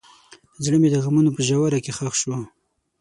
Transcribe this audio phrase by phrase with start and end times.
[0.63, 2.33] زړه مې د غمونو په ژوره کې ښخ شو.